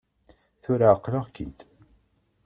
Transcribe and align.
Tura 0.61 0.87
εeqleɣ-k-id. 0.93 1.59